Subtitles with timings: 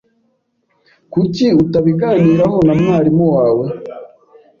[1.11, 3.67] Kuki utabiganiraho na mwarimu wawe?